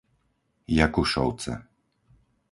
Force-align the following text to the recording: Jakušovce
Jakušovce 0.77 1.53